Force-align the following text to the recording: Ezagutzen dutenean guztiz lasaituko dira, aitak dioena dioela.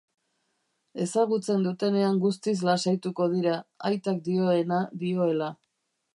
Ezagutzen 1.05 1.67
dutenean 1.67 2.17
guztiz 2.23 2.55
lasaituko 2.69 3.29
dira, 3.35 3.59
aitak 3.91 4.25
dioena 4.31 4.83
dioela. 5.05 5.55